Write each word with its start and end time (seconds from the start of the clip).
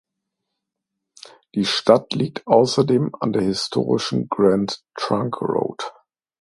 Die 1.53 1.63
Stadt 1.65 2.13
liegt 2.15 2.47
außerdem 2.47 3.11
an 3.19 3.33
der 3.33 3.43
historischen 3.43 4.29
Grand 4.29 4.83
Trunk 4.95 5.39
Road. 5.41 5.91